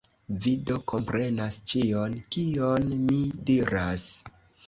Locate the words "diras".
3.51-4.09